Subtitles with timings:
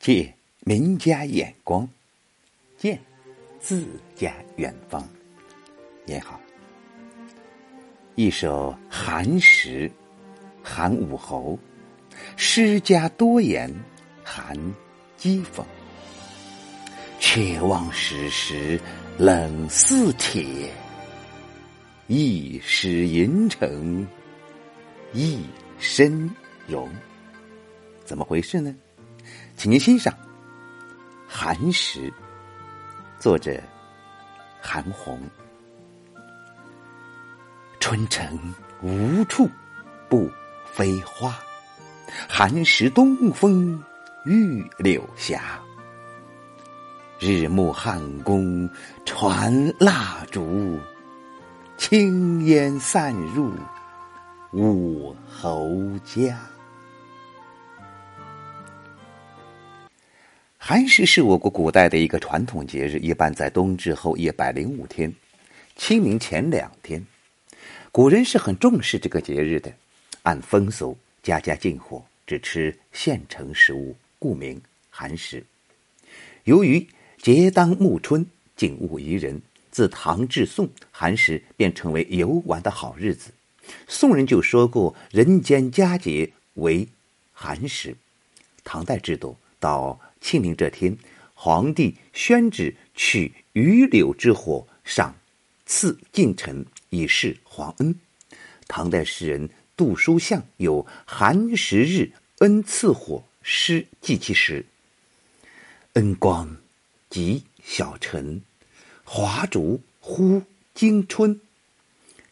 [0.00, 1.86] 借名家眼光，
[2.78, 2.98] 见
[3.60, 5.06] 自家远方。
[6.06, 6.40] 也好，
[8.14, 9.92] 一首寒食，
[10.62, 11.58] 寒武侯，
[12.38, 13.70] 诗家多言，
[14.24, 14.56] 寒
[15.18, 15.62] 讥讽。
[17.18, 18.80] 却望史实
[19.18, 20.70] 冷似铁，
[22.06, 24.08] 一使银城
[25.12, 25.42] 一
[25.78, 26.28] 身
[26.66, 26.88] 荣。
[28.06, 28.74] 怎么回事呢？
[29.60, 30.10] 请您欣赏
[31.28, 32.08] 《寒食》，
[33.18, 33.60] 作者
[34.58, 35.20] 韩红。
[37.78, 39.46] 春城无处
[40.08, 40.30] 不
[40.64, 41.38] 飞花，
[42.26, 43.84] 寒食东风
[44.24, 45.38] 御柳斜。
[47.18, 48.66] 日暮汉宫
[49.04, 50.80] 传蜡烛，
[51.76, 53.52] 轻烟散入
[54.52, 55.68] 武侯
[56.02, 56.40] 家。
[60.70, 65.12] 寒食是我国古代的一个传统节日，一般在冬至后一百零五天，
[65.74, 67.04] 清明前两天。
[67.90, 69.72] 古人是很重视这个节日的，
[70.22, 75.44] 按风俗，家家禁火，只吃现成食物，故名寒食。
[76.44, 76.86] 由于
[77.18, 83.32] 节当暮春，景物宜人，自唐至宋，寒食便成为游玩的好日子。
[83.88, 86.86] 宋人就说过：“人间佳节为
[87.32, 87.96] 寒食。”
[88.62, 89.98] 唐代制度到。
[90.20, 90.96] 清明这天，
[91.34, 95.14] 皇帝宣旨取榆柳之火，赏
[95.66, 97.94] 赐近臣，以示皇恩。
[98.68, 104.66] 唐代诗人杜叔向有“寒食日恩赐火”诗记其时。
[105.94, 106.56] 恩光
[107.08, 108.42] 及小臣，
[109.02, 110.42] 华烛忽
[110.74, 111.40] 惊春。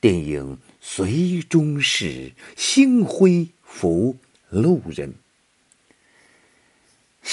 [0.00, 4.16] 电影随中使，星辉拂
[4.48, 5.14] 路人。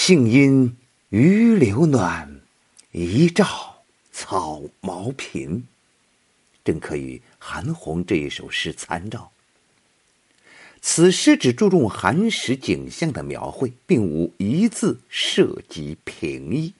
[0.03, 0.75] 杏阴
[1.09, 2.41] 榆柳暖，
[2.91, 5.67] 一照草茅贫，
[6.63, 9.31] 正可与韩红这一首诗参照。
[10.81, 16.73] 此诗只注重寒食景象的描绘，并无一字涉及平易。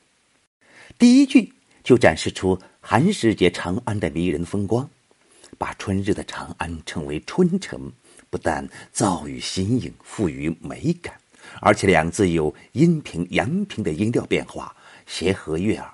[0.98, 4.90] 第一句就展示出寒食节长安的迷人风光，
[5.60, 7.92] 把春日的长安称为春城，
[8.32, 11.21] 不但造语新颖，富于美感。
[11.62, 15.90] 而且两字有阴平阳平的音调变化，协和悦耳。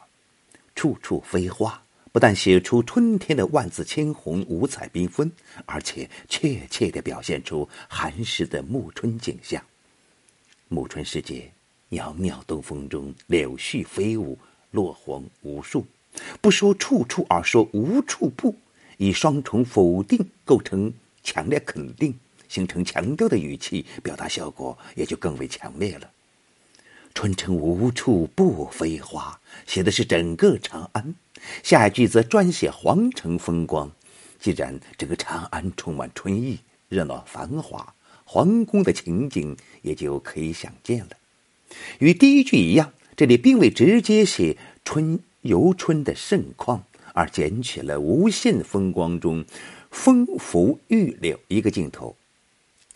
[0.73, 5.31] 处处飞花，不但写出春天的万紫千红、五彩缤纷，
[5.65, 9.61] 而且确切地表现出寒食的暮春景象。
[10.69, 11.51] 暮春时节，
[11.89, 14.37] 袅袅东风中，柳絮飞舞，
[14.71, 15.85] 落黄无数。
[16.39, 18.55] 不说处处，而说无处不，
[18.97, 22.17] 以双重否定构成强烈肯定。
[22.49, 26.09] 形成强调的语气，表达效果也就更为强烈了。
[27.13, 31.13] 春城无处不飞花，写的是整个长安；
[31.63, 33.91] 下一句则专写皇城风光。
[34.39, 36.59] 既然整个长安充满春意，
[36.89, 41.11] 热闹繁华，皇宫的情景也就可以想见了。
[41.97, 46.83] 与第一句一样，这里并未直接写春游春的盛况，
[47.13, 49.43] 而捡取了无限风光中
[49.89, 52.15] 风拂玉柳一个镜头。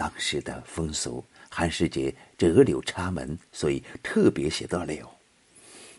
[0.02, 5.08] 当时的风俗，寒食节折柳插门，所以特别写到柳，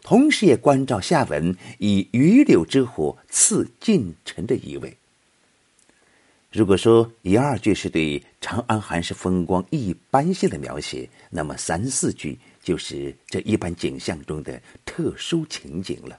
[0.02, 4.96] 同时也关照下文以榆柳之火赐近臣的意味。
[6.50, 16.18] 如果说一二句是对长安寒食风光一般性的描写，那么三四句就是这一般景象中的特殊情景了。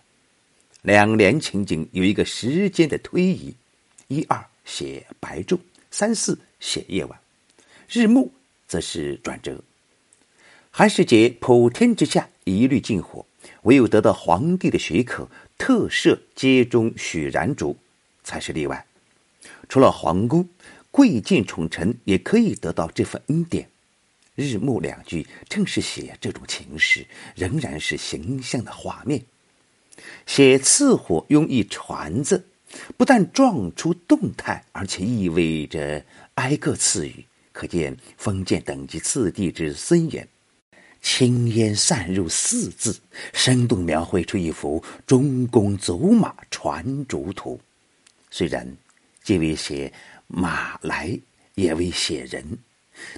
[0.84, 3.54] 两联情景有一个时间的推移，
[4.08, 5.60] 一二写白昼，
[5.92, 7.23] 三四写夜晚。
[7.96, 8.32] 日暮
[8.68, 9.62] 则是转折。
[10.72, 13.24] 寒食节普天之下一律禁火，
[13.62, 17.78] 唯有得到皇帝的许可，特设街中许燃烛，
[18.24, 18.88] 才是例外。
[19.70, 20.50] 除了皇宫，
[20.90, 23.70] 贵贱宠臣也可以得到这份恩典。
[24.34, 27.06] 日暮两句正是写这种情势，
[27.36, 29.24] 仍然是形象的画面。
[30.26, 32.48] 写赐火用一传字，
[32.98, 36.04] 不但撞出动态，而且意味着
[36.34, 37.24] 挨个赐予。
[37.54, 40.28] 可见封建等级次第之森严，
[41.02, 43.00] 青烟散入四字，
[43.32, 47.60] 生动描绘出一幅中宫走马传烛图。
[48.32, 48.68] 虽然
[49.24, 49.94] 既未写
[50.28, 51.18] 马来，
[51.54, 52.44] 也未写人，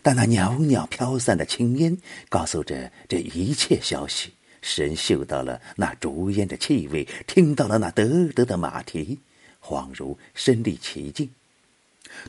[0.03, 1.97] 但那袅袅飘散的青烟，
[2.27, 9.17] 告诉着这一切消息，使人嗅到了那竹烟的气味，听到了那得得的马蹄，
[9.61, 11.29] 恍如身临其境。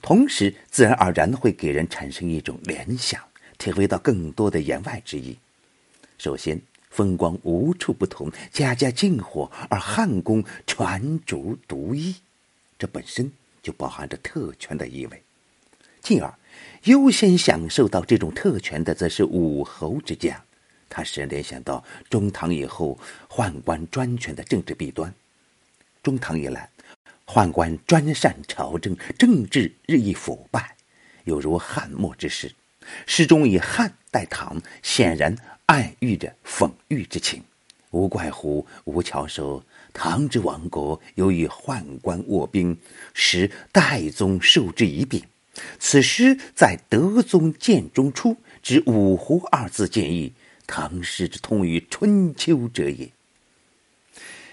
[0.02, 3.20] 同时，自然而然会给人产生一种联想，
[3.58, 5.38] 体会到更多的言外之意。
[6.18, 6.60] 首先，
[6.90, 12.16] 风光无处不同，家家尽火，而汉宫传烛独异，
[12.78, 13.30] 这本身
[13.62, 15.22] 就包含着特权的意味。
[16.00, 16.32] 进而，
[16.84, 20.42] 优先享受到这种特权的，则是武侯之家。
[20.88, 22.96] 他使人联想到中唐以后
[23.28, 25.12] 宦官专权的政治弊端。
[26.02, 26.70] 中唐以来，
[27.26, 30.76] 宦官专擅朝政，政治日益腐败，
[31.24, 32.52] 犹如汉末之时。
[33.04, 35.36] 诗中以汉代唐，显然
[35.66, 37.42] 暗喻着讽喻之情。
[37.90, 42.78] 无怪乎吴桥说：“唐之亡国，由于宦官卧兵，
[43.12, 45.22] 使代宗受之以柄。”
[45.80, 50.32] 此诗在德宗建中初之“五胡”二字见义，
[50.66, 53.10] 唐诗之通于春秋者也。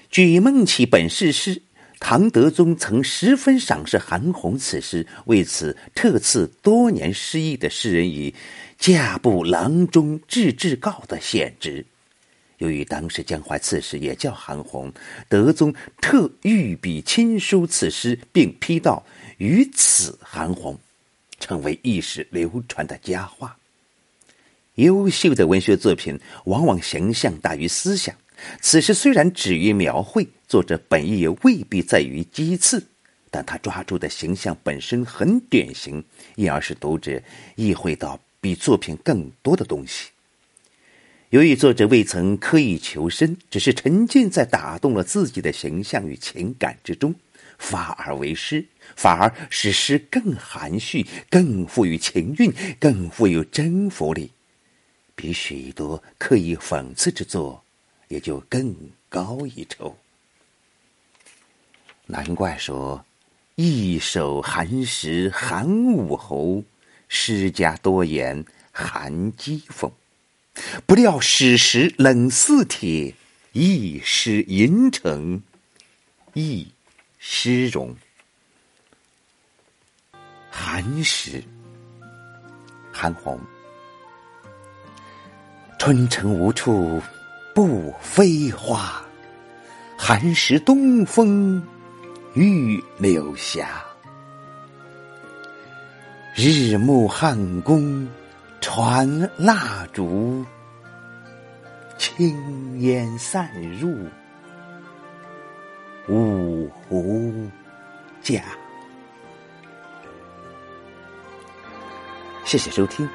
[0.09, 1.61] 据孟起本事诗，
[2.05, 8.35] 唐德宗曾十分赏识韩翃此诗，为此特赐多年失意的诗人以
[8.77, 11.85] 驾部郎中致致告的显职。
[12.57, 14.91] 由于当时江淮刺史也叫韩翃，
[15.29, 19.01] 德宗特御笔亲书此诗，并批道
[19.39, 20.75] ：“于此韩翃。”
[21.39, 23.57] 成为一时流传的佳话。
[24.75, 28.13] 优秀的文学作品往往形象大于思想。
[28.61, 32.85] 此诗虽然止于描绘，作者本意也未必在于讥刺，
[33.29, 36.03] 但他抓住的形象本身很典型，
[36.35, 37.21] 因而使读者
[37.55, 40.09] 意会到比作品更多的东西。
[41.29, 47.15] 由于作者未曾刻意求深，只是沉浸在打动了自己的形象与情感之中。
[47.59, 54.31] 发而为诗，反而使诗更含蓄、更富于情韵、更富有征服力，
[55.15, 57.62] 比许多刻意讽刺之作
[58.13, 58.75] 也就更
[59.10, 59.98] 高一筹。
[62.06, 63.04] 难怪说
[63.56, 66.63] “一首寒食寒武侯，
[67.07, 69.92] 诗家多言寒讥讽”。
[70.86, 73.15] 不料史实冷似铁，
[73.54, 75.42] 一诗吟成
[76.33, 76.68] 一。
[77.18, 77.95] 诗容，
[80.51, 81.42] 寒食，
[82.92, 83.39] 韩翃。
[85.80, 87.01] 春城无处
[87.53, 89.03] 不飞花，
[89.95, 91.61] 寒食东风
[92.33, 93.63] 御柳斜。
[96.35, 98.09] 日暮汉宫
[98.59, 99.07] 传
[99.38, 100.44] 蜡烛，
[102.00, 103.47] 轻烟散
[103.79, 103.95] 入。
[106.09, 107.31] 五湖
[108.21, 108.44] 家，
[112.44, 113.07] 谢谢收听，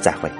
[0.00, 0.30] 再会。